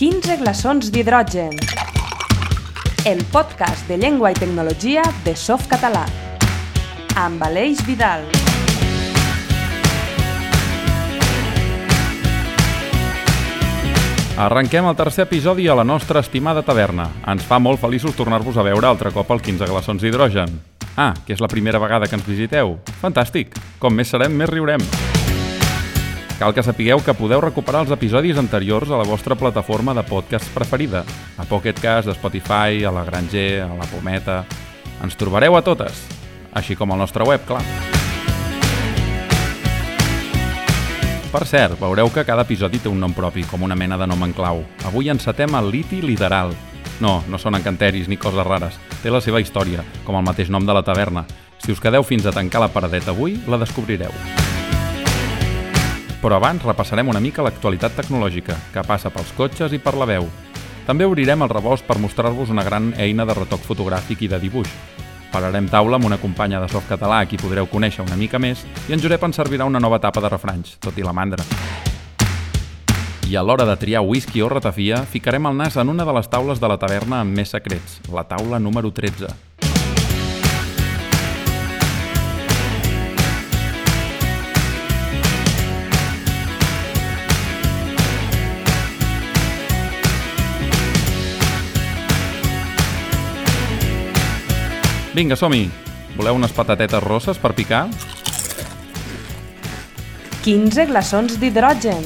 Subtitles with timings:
[0.00, 1.50] 15 glaçons d'hidrogen.
[3.04, 6.06] El podcast de llengua i tecnologia de Softcatalà.
[7.20, 8.24] Amb Aleix Vidal.
[14.40, 17.10] Arrenquem el tercer episodi a la nostra estimada taverna.
[17.28, 20.56] Ens fa molt feliços tornar-vos a veure altre cop al 15 glaçons d'hidrogen.
[20.96, 22.78] Ah, que és la primera vegada que ens visiteu.
[23.04, 23.52] Fantàstic!
[23.76, 24.80] Com més serem, més riurem.
[26.40, 30.48] Cal que sapigueu que podeu recuperar els episodis anteriors a la vostra plataforma de podcast
[30.54, 31.02] preferida,
[31.36, 34.46] a Pocket Cast, a Spotify, a la Granger, a la Pometa...
[35.04, 36.00] Ens trobareu a totes,
[36.56, 37.60] així com al nostre web, clar.
[41.28, 44.24] Per cert, veureu que cada episodi té un nom propi, com una mena de nom
[44.24, 44.64] en clau.
[44.88, 46.56] Avui encetem el liti literal.
[47.04, 48.80] No, no són encanteris ni coses rares.
[49.04, 51.24] Té la seva història, com el mateix nom de la taverna.
[51.60, 54.39] Si us quedeu fins a tancar la paradeta avui, la descobrireu.
[56.20, 60.28] Però abans repassarem una mica l'actualitat tecnològica, que passa pels cotxes i per la veu.
[60.86, 64.68] També obrirem el rebost per mostrar-vos una gran eina de retoc fotogràfic i de dibuix,
[65.30, 68.64] Pararem taula amb una companya de soft català a qui podreu conèixer una mica més
[68.88, 71.44] i en Josep ens servirà una nova etapa de refranys, tot i la mandra.
[73.30, 76.26] I a l'hora de triar whisky o ratafia, ficarem el nas en una de les
[76.32, 79.49] taules de la taverna amb més secrets, la taula número 13.
[95.10, 95.64] Vinga, som-hi!
[96.14, 97.88] Voleu unes patatetes rosses per picar?
[100.44, 102.04] 15 glaçons d'hidrogen.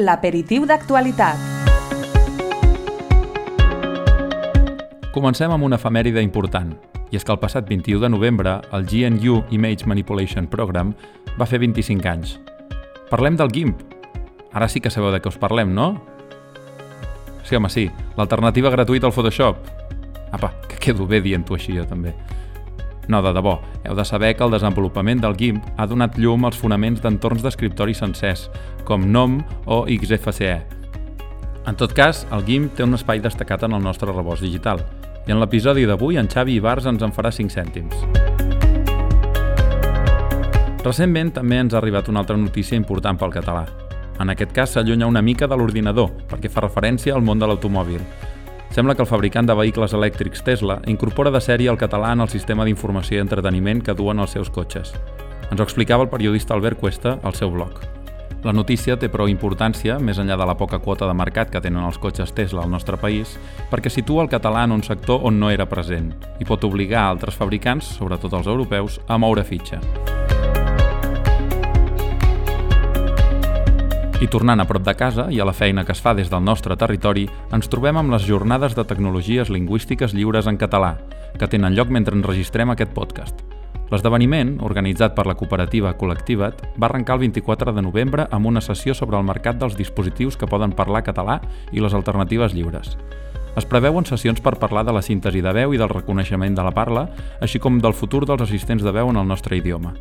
[0.00, 1.36] L'aperitiu d'actualitat.
[5.12, 6.72] Comencem amb una efemèride important,
[7.12, 10.94] i és que el passat 21 de novembre el GNU Image Manipulation Program
[11.36, 12.38] va fer 25 anys.
[13.12, 13.84] Parlem del GIMP.
[14.56, 15.98] Ara sí que sabeu de què us parlem, no?
[17.44, 17.88] Sí, home, sí.
[18.16, 19.64] L'alternativa gratuïta al Photoshop.
[20.32, 22.14] Apa, que quedo bé dient-ho així jo també.
[23.10, 26.60] No, de debò, heu de saber que el desenvolupament del GIMP ha donat llum als
[26.60, 28.46] fonaments d'entorns d'escriptori sencers,
[28.86, 30.60] com GNOME o XFCE.
[31.66, 34.84] En tot cas, el GIMP té un espai destacat en el nostre rebost digital,
[35.26, 38.06] i en l'episodi d'avui en Xavi Ibarz ens en farà 5 cèntims.
[40.86, 43.66] Recentment també ens ha arribat una altra notícia important pel català.
[44.20, 48.02] En aquest cas s'allunya una mica de l'ordinador, perquè fa referència al món de l'automòbil.
[48.70, 52.28] Sembla que el fabricant de vehicles elèctrics Tesla incorpora de sèrie el català en el
[52.28, 54.92] sistema d'informació i entreteniment que duen els seus cotxes.
[55.50, 57.80] Ens ho explicava el periodista Albert Cuesta al seu blog.
[58.44, 61.84] La notícia té prou importància, més enllà de la poca quota de mercat que tenen
[61.84, 63.34] els cotxes Tesla al nostre país,
[63.72, 67.36] perquè situa el català en un sector on no era present i pot obligar altres
[67.36, 69.80] fabricants, sobretot els europeus, a moure fitxa.
[74.20, 76.42] I tornant a prop de casa i a la feina que es fa des del
[76.44, 77.22] nostre territori,
[77.56, 80.98] ens trobem amb les jornades de tecnologies lingüístiques lliures en català,
[81.40, 83.40] que tenen lloc mentre enregistrem aquest podcast.
[83.88, 88.92] L'esdeveniment, organitzat per la cooperativa Col·lectivat, va arrencar el 24 de novembre amb una sessió
[88.92, 91.40] sobre el mercat dels dispositius que poden parlar català
[91.72, 92.98] i les alternatives lliures.
[93.56, 96.76] Es preveuen sessions per parlar de la síntesi de veu i del reconeixement de la
[96.76, 97.08] parla,
[97.40, 99.96] així com del futur dels assistents de veu en el nostre idioma.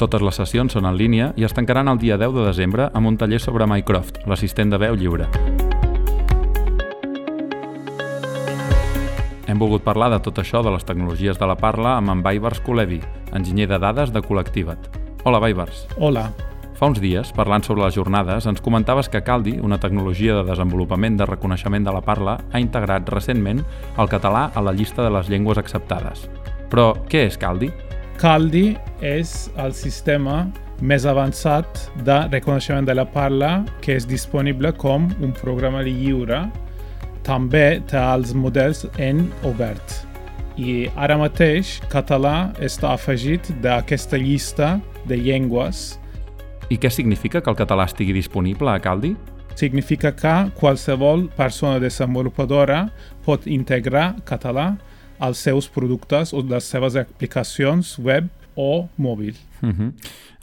[0.00, 3.10] Totes les sessions són en línia i es tancaran el dia 10 de desembre amb
[3.10, 5.28] un taller sobre Mycroft, l'assistent de veu lliure.
[9.46, 12.62] Hem volgut parlar de tot això de les tecnologies de la parla amb en Baibars
[12.64, 13.02] Colevi,
[13.36, 14.88] enginyer de dades de Col·lectivat.
[15.24, 15.84] Hola, Baibars.
[15.98, 16.30] Hola.
[16.72, 21.20] Fa uns dies, parlant sobre les jornades, ens comentaves que Caldi, una tecnologia de desenvolupament
[21.20, 23.60] de reconeixement de la parla, ha integrat recentment
[24.00, 26.24] el català a la llista de les llengües acceptades.
[26.72, 27.68] Però què és Caldi?
[28.22, 30.44] Caldi és el sistema
[30.78, 36.44] més avançat de reconeixement de la parla que és disponible com un programa lliure.
[37.26, 39.96] També té els models en obert.
[40.54, 44.76] I ara mateix català està afegit d'aquesta llista
[45.10, 45.98] de llengües.
[46.70, 49.16] I què significa que el català estigui disponible a Caldi?
[49.58, 52.84] Significa que qualsevol persona desenvolupadora
[53.26, 54.76] pot integrar català
[55.18, 59.34] als seus productes o les seves aplicacions web o mòbil.
[59.62, 59.92] Uh -huh.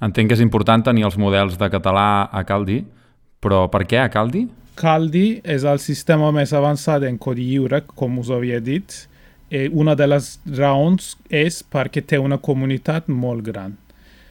[0.01, 2.85] Entenc que és important tenir els models de català a Caldi,
[3.41, 4.47] però per què a Caldi?
[4.75, 9.07] Caldi és el sistema més avançat en codi lliure, com us havia dit.
[9.51, 13.77] I una de les raons és perquè té una comunitat molt gran,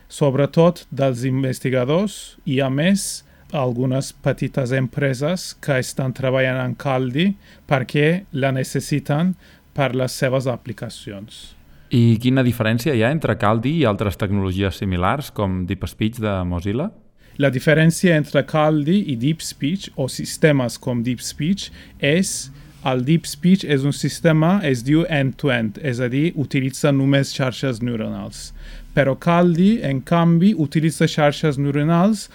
[0.08, 7.32] sobretot dels investigadors i, a més, algunes petites empreses que estan treballant en Caldi
[7.68, 9.34] perquè la necessiten
[9.78, 11.54] per les seves aplicacions.
[11.94, 16.90] I quina diferència hi ha entre Caldi i altres tecnologies similars com DeepSpeech de Mozilla?
[17.38, 21.70] La diferència entre Caldi i DeepSpeech o sistemes com DeepSpeech
[22.02, 22.50] és
[22.88, 27.80] el DeepSpeech és un sistema, es diu end-to-end, -end, és a dir, utilitza només xarxes
[27.80, 28.52] neuronals.
[28.94, 32.28] Però Caldi, en canvi, utilitza xarxes neuronals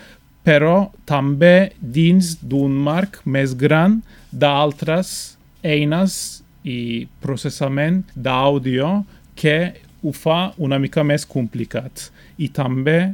[0.44, 4.02] però també dins d'un marc més gran
[4.32, 9.04] d'altres eines i processament d'àudio
[9.36, 9.58] que
[10.04, 13.14] ho fa una mica més complicat i també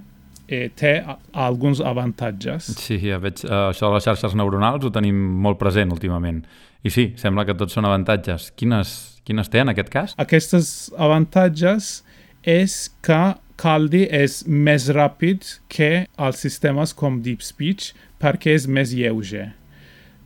[0.50, 0.96] eh, té
[1.34, 2.72] alguns avantatges.
[2.81, 6.42] Sí, ja veig, uh, això de les xarxes neuronals ho tenim molt present últimament.
[6.84, 8.50] I sí, sembla que tots són avantatges.
[8.57, 8.96] Quines,
[9.28, 10.16] quines té en aquest cas?
[10.22, 12.00] Aquestes avantatges
[12.48, 17.92] és que Caldi és més ràpid que els sistemes com DeepSpeech
[18.24, 19.50] perquè és més lleuger.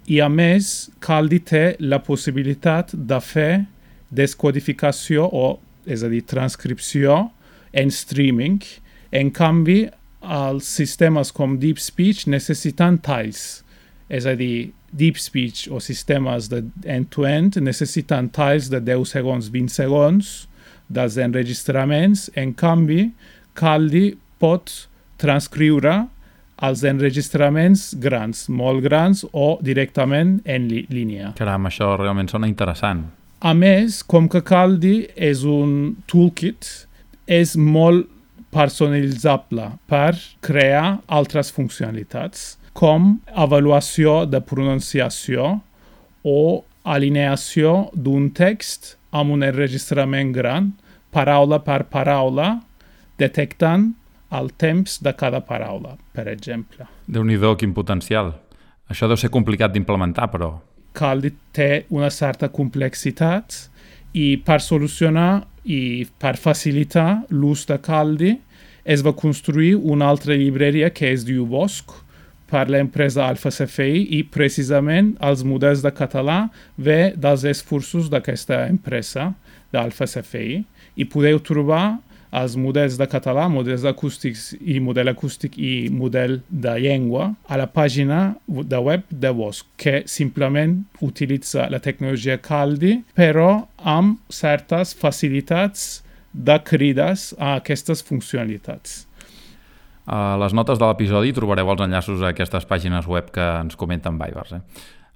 [0.07, 3.65] I a més, Caldi té la possibilitat de fer
[4.13, 5.45] descodificació o
[5.85, 7.29] és a dir, transcripció
[7.75, 8.61] en streaming.
[9.11, 9.88] En canvi,
[10.23, 13.63] els sistemes com DeepSpeech necessiten talls.
[14.07, 19.69] És a dir, DeepSpeech o sistemes de end-to-end -end necessiten talls de 10 segons, 20
[19.69, 20.47] segons
[20.88, 22.29] dels enregistraments.
[22.35, 23.11] En canvi,
[23.53, 26.07] Caldi pot transcriure
[26.63, 31.33] els enregistraments grans, molt grans o directament en línia.
[31.38, 33.06] Caram, això realment sona interessant.
[33.44, 36.69] A més, com que Caldi és un toolkit,
[37.27, 38.07] és molt
[38.54, 40.13] personalitzable per
[40.45, 45.57] crear altres funcionalitats, com avaluació de pronunciació
[46.24, 50.71] o alineació d'un text amb un enregistrament gran,
[51.13, 52.62] paraula per paraula,
[53.21, 53.92] detectant
[54.33, 56.88] el temps de cada paraula, per exemple.
[57.07, 58.33] Déu-n'hi-do, quin potencial.
[58.91, 60.56] Això deu ser complicat d'implementar, però
[60.94, 63.56] Caldi té una certa complexitat
[64.13, 68.35] i per solucionar i per facilitar l'ús de Caldi
[68.83, 71.95] es va construir una altra llibreria que es diu Bosc
[72.51, 76.38] per l'empresa Alfa CFI i precisament els models de català
[76.77, 79.31] ve dels esforços d'aquesta empresa
[79.74, 80.59] d'Alfa CFI
[81.00, 81.97] i podeu trobar
[82.33, 87.68] els models de català, models acústics i model acústic i model de llengua a la
[87.69, 96.01] pàgina de web de Bosch, que simplement utilitza la tecnologia Caldi, però amb certes facilitats
[96.33, 99.03] de crides a aquestes funcionalitats.
[100.09, 104.18] A les notes de l'episodi trobareu els enllaços a aquestes pàgines web que ens comenten
[104.19, 104.57] Vibers.
[104.57, 104.62] Eh?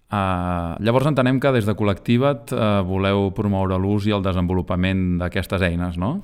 [0.08, 5.66] Uh, llavors entenem que des de Col·lectiva't uh, voleu promoure l'ús i el desenvolupament d'aquestes
[5.68, 6.22] eines, no?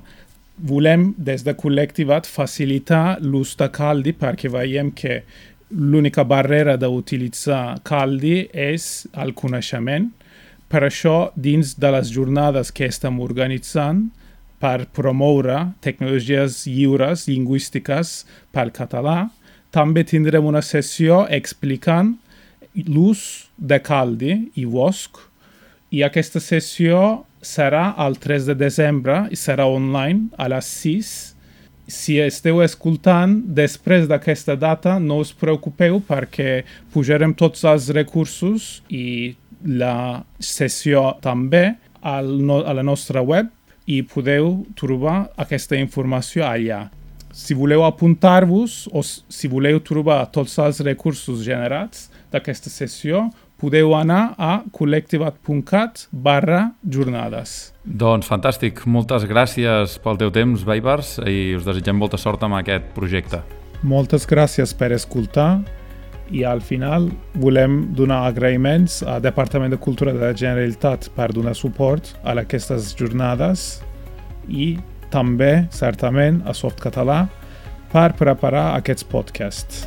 [0.56, 5.22] Volem des de Col·lectivat facilitar l'ús de Caldi perquè veiem que
[5.70, 10.10] l'única barrera d'utilitzar Caldi és el coneixement.
[10.68, 14.08] Per això, dins de les jornades que estem organitzant
[14.62, 18.22] per promoure tecnologies lliures lingüístiques
[18.54, 19.28] pel català,
[19.74, 22.14] també tindrem una sessió explicant
[22.86, 25.18] l'ús de Caldi i Bosc
[25.94, 31.12] i aquesta sessió serà el 3 de desembre i serà online a les 6.
[31.86, 36.64] Si esteu escoltant, després d'aquesta data no us preocupeu perquè
[36.94, 41.74] pujarem tots els recursos i la sessió també
[42.04, 43.52] al no, a la nostra web
[43.88, 46.86] i podeu trobar aquesta informació allà.
[47.34, 53.26] Si voleu apuntar-vos o si voleu trobar tots els recursos generats d'aquesta sessió,
[53.64, 57.72] podeu anar a col·lectivat.cat barra jornades.
[57.84, 58.82] Doncs fantàstic.
[58.84, 63.40] Moltes gràcies pel teu temps, Baibars, i us desitgem molta sort amb aquest projecte.
[63.84, 65.64] Moltes gràcies per escoltar
[66.32, 67.08] i al final
[67.40, 72.92] volem donar agraïments al Departament de Cultura de la Generalitat per donar suport a aquestes
[72.98, 73.80] jornades
[74.48, 74.74] i
[75.12, 77.22] també, certament, a Softcatalà
[77.92, 79.86] per preparar aquests podcasts.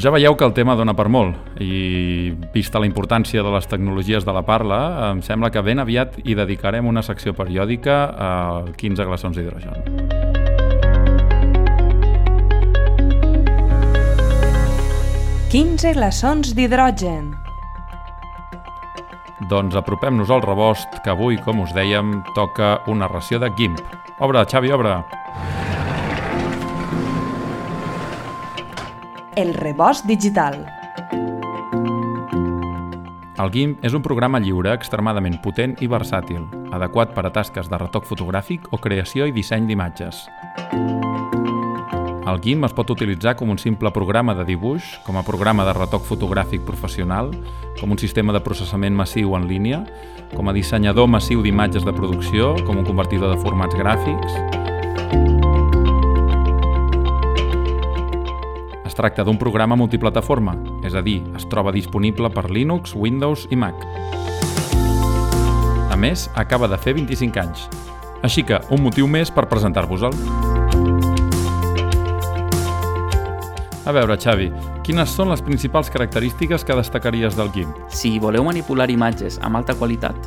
[0.00, 3.66] Doncs ja veieu que el tema dona per molt i vista la importància de les
[3.68, 4.78] tecnologies de la parla,
[5.10, 8.30] em sembla que ben aviat hi dedicarem una secció periòdica a
[8.80, 9.76] 15 glaçons d'hidrogen.
[15.52, 17.34] «15 glaçons d'hidrogen».
[19.52, 23.84] Doncs apropem-nos al rebost, que avui, com us dèiem, toca una ració de GIMP.
[24.24, 25.02] Obre, Xavi, obre!
[29.36, 30.66] El rebost digital.
[33.38, 37.78] El GIMP és un programa lliure extremadament potent i versàtil, adequat per a tasques de
[37.78, 40.24] retoc fotogràfic o creació i disseny d'imatges.
[42.26, 45.76] El GIMP es pot utilitzar com un simple programa de dibuix, com a programa de
[45.78, 47.30] retoc fotogràfic professional,
[47.78, 49.84] com un sistema de processament massiu en línia,
[50.34, 54.69] com a dissenyador massiu d'imatges de producció, com un convertidor de formats gràfics...
[58.90, 63.54] Es tracta d'un programa multiplataforma, és a dir, es troba disponible per Linux, Windows i
[63.54, 63.84] Mac.
[65.94, 67.68] A més, acaba de fer 25 anys.
[68.26, 70.18] Així que, un motiu més per presentar-vos-el.
[73.86, 74.50] A veure, Xavi,
[74.82, 77.86] quines són les principals característiques que destacaries del GIMP?
[77.94, 80.18] Si voleu manipular imatges amb alta qualitat,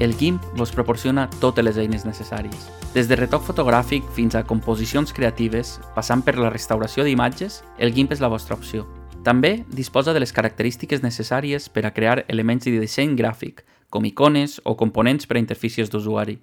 [0.00, 2.70] el GIMP vos proporciona totes les eines necessàries.
[2.94, 8.16] Des de retoc fotogràfic fins a composicions creatives, passant per la restauració d'imatges, el GIMP
[8.16, 8.86] és la vostra opció.
[9.22, 14.56] També disposa de les característiques necessàries per a crear elements de disseny gràfic, com icones
[14.64, 16.38] o components per a interfícies d'usuari.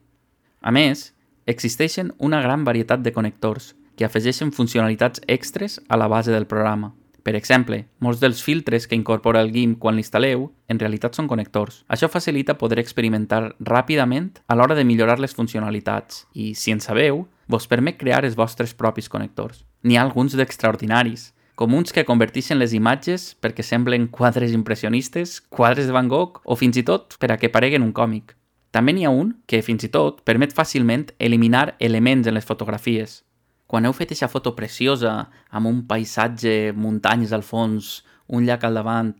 [0.62, 1.16] A més,
[1.48, 6.94] existeixen una gran varietat de connectors que afegeixen funcionalitats extres a la base del programa.
[7.28, 11.82] Per exemple, molts dels filtres que incorpora el GIMP quan l'instal·leu en realitat són connectors.
[11.92, 17.26] Això facilita poder experimentar ràpidament a l'hora de millorar les funcionalitats i, si en sabeu,
[17.52, 19.66] vos permet crear els vostres propis connectors.
[19.84, 25.92] N'hi ha alguns d'extraordinaris, com uns que converteixen les imatges perquè semblen quadres impressionistes, quadres
[25.92, 28.38] de Van Gogh o fins i tot per a que pareguen un còmic.
[28.72, 33.26] També n'hi ha un que, fins i tot, permet fàcilment eliminar elements en les fotografies,
[33.68, 35.14] quan heu fet aquesta foto preciosa,
[35.52, 39.14] amb un paisatge, muntanyes al fons, un llac al davant,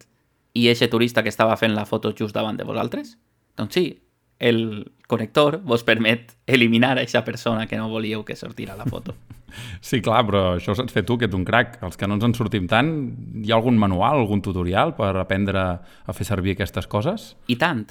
[0.58, 3.18] i eixe turista que estava fent la foto just davant de vosaltres?
[3.60, 3.86] Doncs sí,
[4.40, 9.16] el connector vos permet eliminar aquesta persona que no volíeu que sortira la foto.
[9.82, 11.78] Sí, clar, però això ho saps fer tu, que ets un crac.
[11.82, 12.90] Els que no ens en sortim tant,
[13.42, 17.30] hi ha algun manual, algun tutorial per aprendre a fer servir aquestes coses?
[17.48, 17.88] I tant.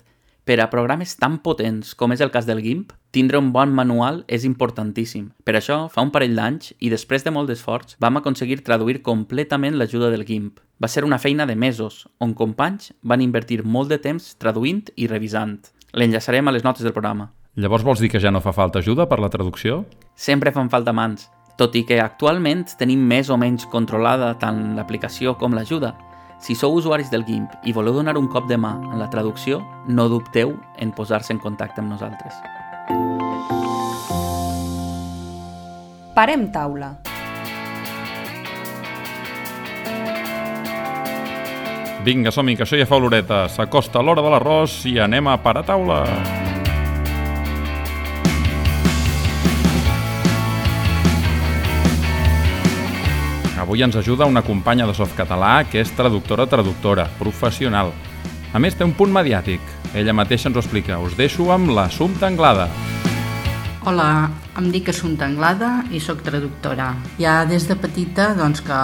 [0.47, 4.21] Per a programes tan potents com és el cas del GIMP, tindre un bon manual
[4.31, 5.33] és importantíssim.
[5.43, 9.75] Per això, fa un parell d'anys, i després de molt d'esforç, vam aconseguir traduir completament
[9.75, 10.61] l'ajuda del GIMP.
[10.79, 15.11] Va ser una feina de mesos, on companys van invertir molt de temps traduint i
[15.11, 15.59] revisant.
[15.99, 17.33] L'enllaçarem a les notes del programa.
[17.57, 19.83] Llavors vols dir que ja no fa falta ajuda per la traducció?
[20.15, 21.27] Sempre fan falta mans,
[21.59, 25.97] tot i que actualment tenim més o menys controlada tant l'aplicació com l'ajuda,
[26.39, 29.63] si sou usuaris del GIMP i voleu donar un cop de mà en la traducció,
[29.89, 32.37] no dubteu en posar-se en contacte amb nosaltres.
[36.17, 36.95] Parem taula.
[42.07, 43.49] Vinga, som-hi, que això ja fa oloreta.
[43.51, 46.05] S'acosta l'hora de l'arròs i anem a parar taula.
[53.67, 57.91] Avui ens ajuda una companya de Softcatalà que és traductora-traductora, professional.
[58.55, 59.59] A més, té un punt mediàtic.
[59.91, 61.01] Ella mateixa ens ho explica.
[61.03, 62.69] Us deixo amb l'Assumpta Anglada.
[63.83, 66.89] Hola, em dic Assumpta Anglada i sóc traductora.
[67.21, 68.79] Ja des de petita doncs, que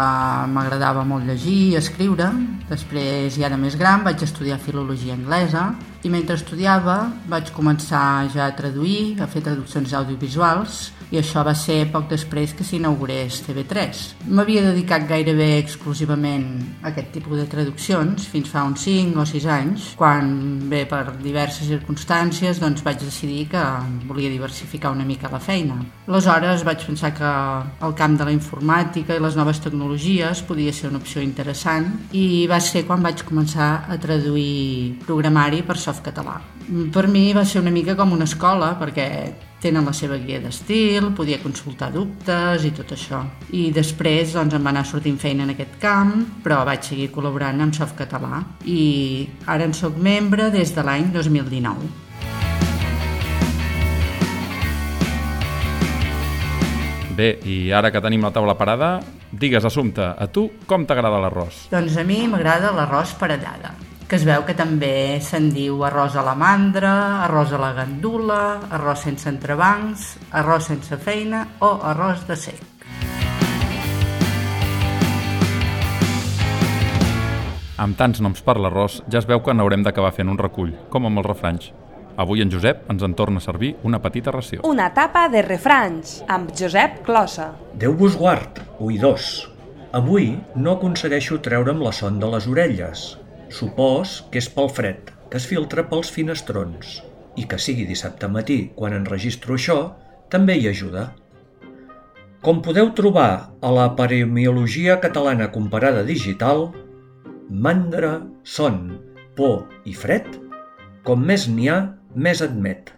[0.52, 2.28] m'agradava molt llegir i escriure.
[2.68, 5.70] Després, ja de més gran, vaig estudiar filologia anglesa
[6.02, 6.96] i mentre estudiava
[7.30, 12.54] vaig començar ja a traduir, a fer traduccions audiovisuals i això va ser poc després
[12.56, 14.00] que s'inaugurés TV3.
[14.32, 16.46] M'havia dedicat gairebé exclusivament
[16.80, 20.32] a aquest tipus de traduccions fins fa uns 5 o 6 anys, quan,
[20.72, 23.62] bé, per diverses circumstàncies, doncs vaig decidir que
[24.08, 25.61] volia diversificar una mica la feina.
[26.08, 27.28] Aleshores vaig pensar que
[27.86, 32.46] el camp de la informàtica i les noves tecnologies podia ser una opció interessant i
[32.50, 36.40] va ser quan vaig començar a traduir programari per softcatalà.
[36.92, 39.08] Per mi va ser una mica com una escola perquè
[39.62, 43.22] tenen la seva guia d'estil, podia consultar dubtes i tot això.
[43.54, 47.62] I després doncs, em va anar sortint feina en aquest camp, però vaig seguir col·laborant
[47.62, 52.11] amb Softcatalà i ara en sóc membre des de l'any 2019.
[57.22, 58.96] Bé, i ara que tenim la taula parada,
[59.30, 61.68] digues, Assumpte, a tu com t'agrada l'arròs?
[61.70, 63.76] Doncs a mi m'agrada l'arròs parellada
[64.10, 66.90] que es veu que també se'n diu arròs a la mandra,
[67.24, 68.40] arròs a la gandula,
[68.76, 70.02] arròs sense entrebancs,
[70.36, 72.60] arròs sense feina o arròs de sec.
[77.80, 81.08] Amb tants noms per l'arròs, ja es veu que n'haurem d'acabar fent un recull, com
[81.08, 81.72] amb els refranys.
[82.16, 84.60] Avui en Josep ens en torna a servir una petita ració.
[84.68, 87.52] Una tapa de refranys, amb Josep Closa.
[87.74, 89.48] Déu vos guard, oïdors.
[89.96, 93.10] Avui no aconsegueixo treure'm la son de les orelles,
[93.52, 97.00] Supós que és pel fred, que es filtra pels finestrons,
[97.36, 99.76] i que sigui dissabte matí quan enregistro això,
[100.32, 101.10] també hi ajuda.
[102.42, 106.70] Com podeu trobar a la paremiologia catalana comparada digital,
[107.66, 108.80] mandra, son,
[109.36, 110.26] por i fred,
[111.04, 111.78] com més n'hi ha,
[112.14, 112.92] més admet.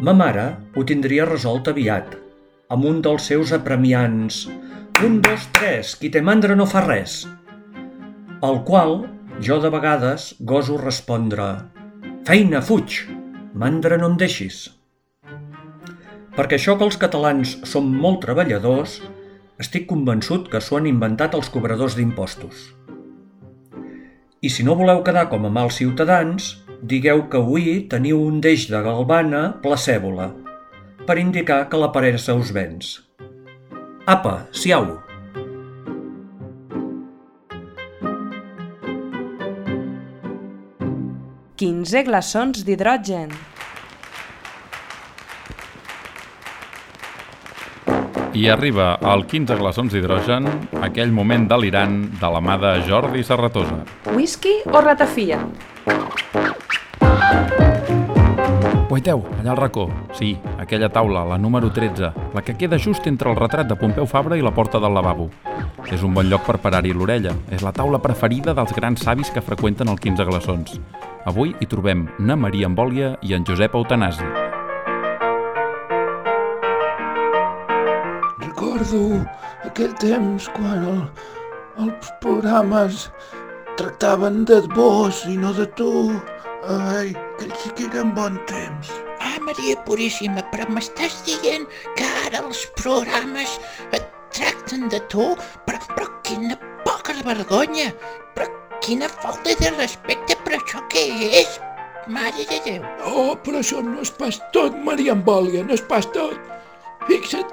[0.00, 2.14] Ma mare ho tindria resolt aviat,
[2.70, 4.46] amb un dels seus apremiants
[5.00, 7.24] «Un, dos, tres, qui té mandra no fa res»,
[8.44, 9.02] al qual
[9.44, 11.48] jo de vegades goso respondre
[12.28, 13.02] «Feina, fuig!
[13.52, 14.68] Mandra no em deixis!»
[16.36, 19.00] Perquè això que els catalans som molt treballadors,
[19.60, 22.70] estic convençut que s'ho han inventat els cobradors d'impostos.
[24.40, 28.66] I si no voleu quedar com a mals ciutadans, digueu que avui teniu un deix
[28.70, 30.30] de galvana placèbola,
[31.06, 32.98] per indicar que la paresa us vens.
[34.08, 34.98] Apa, siau!
[41.60, 43.34] 15 glaçons d'hidrogen.
[48.32, 50.48] I arriba al 15 glaçons d'hidrogen
[50.80, 53.82] aquell moment delirant de la mà de Jordi Serratosa.
[54.16, 55.42] Whisky o ratafia?
[58.90, 59.84] Guaiteu, allà al racó.
[60.18, 64.02] Sí, aquella taula, la número 13, la que queda just entre el retrat de Pompeu
[64.04, 65.28] Fabra i la porta del lavabo.
[65.94, 67.30] És un bon lloc per parar-hi l'orella.
[67.54, 70.74] És la taula preferida dels grans savis que freqüenten el 15 glaçons.
[71.22, 74.26] Avui hi trobem na Maria Embòlia i en Josep Eutanasi.
[78.42, 79.22] Recordo
[79.70, 81.02] aquell temps quan el,
[81.86, 83.06] els programes
[83.78, 85.92] tractaven de vos i no de tu.
[86.66, 88.90] Ai, aquell sí que eren bon temps.
[89.20, 91.64] Ah, Maria Puríssima, però m'estàs dient
[91.96, 93.56] que ara els programes
[93.96, 94.04] et
[94.36, 95.32] tracten de tu?
[95.64, 97.90] Però, però quina poca vergonya!
[98.36, 98.46] Però
[98.84, 101.06] quina falta de respecte per això que
[101.40, 101.58] és!
[102.08, 102.84] Mare de Déu!
[103.08, 106.36] Oh, però això no és pas tot, Maria Embòlia, no és pas tot.
[107.08, 107.52] Fixa't,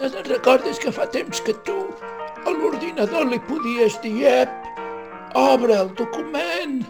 [0.00, 1.78] te'n recordes que fa temps que tu
[2.42, 4.72] a l'ordinador li podies dir, ep,
[5.38, 6.82] obre el document,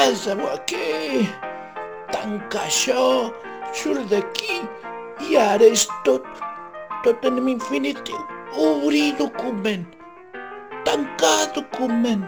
[0.00, 1.28] desa-ho aquí,
[2.12, 3.30] tanca això,
[3.76, 4.60] surt d'aquí,
[5.28, 6.24] i ara és tot,
[7.04, 8.20] tot en infinitiu.
[8.60, 9.84] Obrir document,
[10.88, 12.24] tancar document,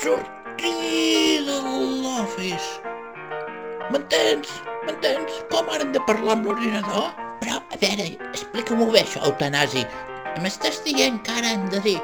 [0.00, 2.80] sortir de l'office.
[3.92, 4.56] M'entens?
[4.88, 5.44] M'entens?
[5.52, 7.12] Com ara hem de parlar amb l'ordinador?
[7.44, 9.84] Però, a veure, explica-m'ho bé això, Eutanasi.
[10.40, 11.98] M'estàs dient que ara hem de dir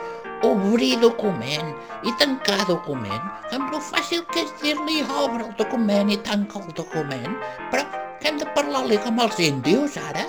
[0.47, 1.73] obrir document
[2.07, 3.23] i tancar document,
[3.53, 7.37] amb lo fàcil que és dir-li obre el document i tanca el document,
[7.73, 7.85] però
[8.21, 10.27] que hem de parlar-li com els índios ara?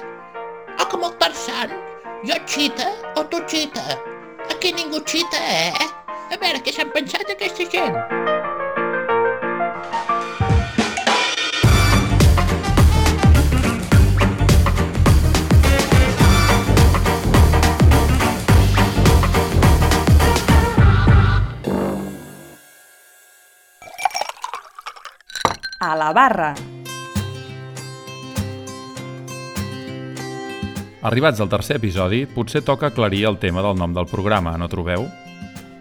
[0.80, 1.76] O com el Tarzan?
[2.28, 4.00] Jo xita o tu xita?
[4.52, 5.88] Aquí ningú xita, eh?
[6.32, 8.21] A veure què s'han pensat aquesta gent.
[25.84, 26.54] A la barra.
[31.02, 35.08] Arribats al tercer episodi, potser toca aclarir el tema del nom del programa, no trobeu?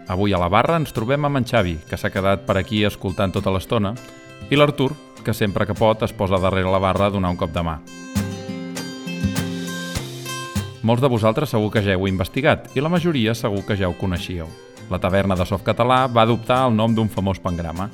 [0.09, 3.29] Avui a la barra ens trobem amb en Xavi, que s'ha quedat per aquí escoltant
[3.29, 3.93] tota l'estona,
[4.49, 4.89] i l'Artur,
[5.21, 7.77] que sempre que pot es posa darrere la barra a donar un cop de mà.
[10.81, 13.93] Molts de vosaltres segur que ja heu investigat i la majoria segur que ja ho
[14.01, 14.49] coneixíeu.
[14.89, 17.91] La taverna de Softcatalà va adoptar el nom d'un famós pangrama.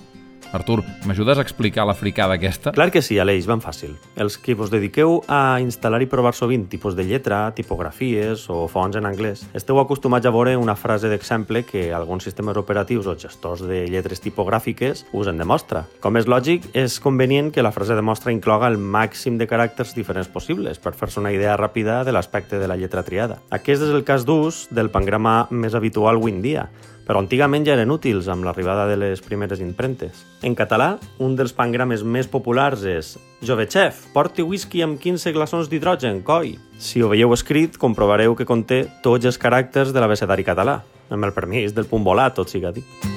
[0.54, 2.72] Artur, m'ajudes a explicar la fricada aquesta?
[2.72, 3.98] Clar que sí, Aleix, ben fàcil.
[4.16, 8.96] Els que vos dediqueu a instal·lar i provar sovint tipus de lletra, tipografies o fonts
[9.00, 13.66] en anglès, esteu acostumats a veure una frase d'exemple que alguns sistemes operatius o gestors
[13.68, 15.86] de lletres tipogràfiques usen de mostra.
[16.02, 19.96] Com és lògic, és convenient que la frase de mostra incloga el màxim de caràcters
[19.98, 23.42] diferents possibles per fer-se una idea ràpida de l'aspecte de la lletra triada.
[23.52, 26.70] Aquest és el cas d'ús del pangrama més habitual avui en dia,
[27.08, 30.26] però antigament ja eren útils amb l'arribada de les primeres impremtes.
[30.44, 33.16] En català, un dels pangrames més populars és
[33.48, 36.56] Jove xef, porti whisky amb 15 glaçons d'hidrogen, coi!
[36.82, 40.82] Si ho veieu escrit, comprovareu que conté tots els caràcters de l'abecedari català,
[41.14, 43.16] amb el permís del punt volat, tot siga dit.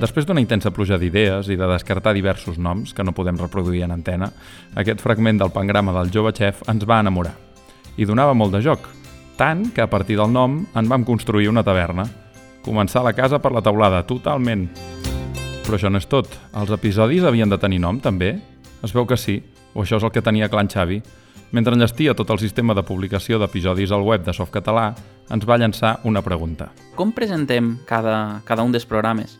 [0.00, 3.92] Després d'una intensa pluja d'idees i de descartar diversos noms que no podem reproduir en
[3.92, 4.30] antena,
[4.74, 7.34] aquest fragment del pangrama del jove xef ens va enamorar.
[8.00, 8.88] I donava molt de joc,
[9.36, 12.08] tant que a partir del nom en vam construir una taverna,
[12.70, 14.68] Començar la casa per la taulada, totalment.
[15.64, 16.30] Però això no és tot.
[16.54, 18.36] Els episodis havien de tenir nom, també?
[18.86, 19.40] Es veu que sí,
[19.74, 21.00] o això és el que tenia clar en Xavi.
[21.50, 24.84] Mentre enllestia tot el sistema de publicació d'episodis al web de Softcatalà,
[25.34, 26.68] ens va llançar una pregunta.
[26.94, 29.34] Com presentem cada, cada un dels programes?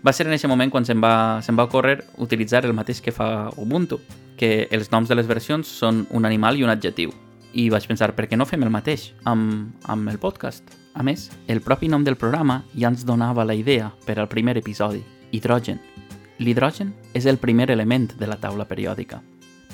[0.00, 3.12] Va ser en aquest moment quan se'm va, se'm va ocórrer utilitzar el mateix que
[3.12, 3.98] fa Ubuntu,
[4.40, 7.12] que els noms de les versions són un animal i un adjectiu.
[7.52, 10.83] I vaig pensar, per què no fem el mateix amb, amb el podcast?
[10.94, 14.56] A més, el propi nom del programa ja ens donava la idea per al primer
[14.60, 15.02] episodi,
[15.34, 15.80] hidrogen.
[16.38, 19.20] L'hidrogen és el primer element de la taula periòdica.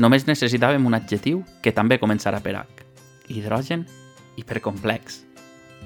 [0.01, 2.87] Només necessitàvem un adjectiu que també començara per H.
[3.29, 3.85] hidrogen,
[4.37, 5.27] hipercomplex.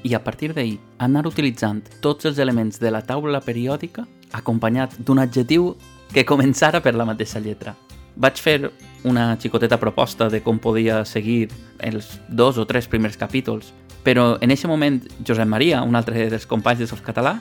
[0.04, 5.18] I a partir d'ahir, anar utilitzant tots els elements de la taula periòdica acompanyat d'un
[5.18, 5.74] adjectiu
[6.12, 7.74] que començara per la mateixa lletra.
[8.14, 8.70] Vaig fer
[9.02, 11.48] una xicoteta proposta de com podia seguir
[11.80, 13.72] els dos o tres primers capítols,
[14.04, 17.38] però en aquest moment Josep Maria, un altre dels companys de Softcatalà,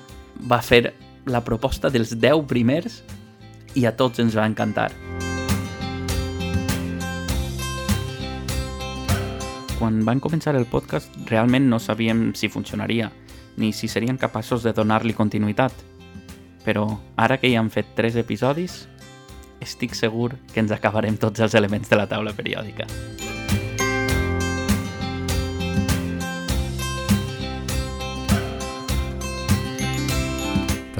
[0.50, 0.94] va fer
[1.28, 3.02] la proposta dels 10 primers
[3.76, 4.90] i a tots ens va encantar.
[9.78, 13.12] Quan van començar el podcast realment no sabíem si funcionaria,
[13.58, 15.76] ni si serien capaços de donar-li continuïtat.
[16.64, 16.88] Però
[17.20, 18.86] ara que hi han fet 3 episodis,
[19.60, 22.88] estic segur que ens acabarem tots els elements de la taula periòdica.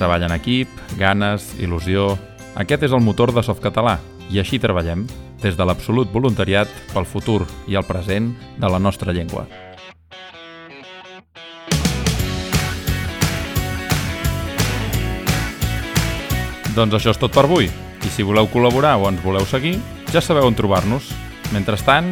[0.04, 0.68] Treball en equip,
[1.00, 2.18] ganes, il·lusió...
[2.60, 3.94] Aquest és el motor de Softcatalà
[4.36, 5.06] i així treballem,
[5.40, 9.46] des de l'absolut voluntariat pel futur i el present de la nostra llengua.
[16.76, 17.72] Doncs això és tot per avui.
[18.04, 19.78] I si voleu col·laborar o ens voleu seguir,
[20.12, 21.14] ja sabeu on trobar-nos.
[21.56, 22.12] Mentrestant,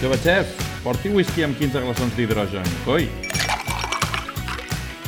[0.00, 3.10] jove xef, porti whisky amb 15 glaçons d'hidrogen, coi!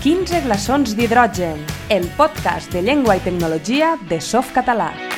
[0.05, 5.13] 15 glaçons d'hidrogen, el podcast de llengua i tecnologia de Softcatalà.